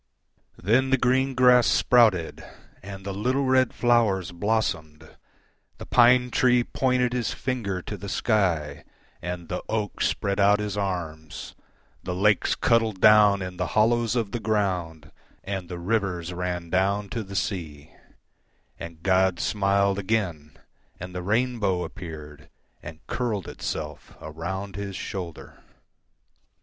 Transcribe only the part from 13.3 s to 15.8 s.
in the hollows of the ground, And the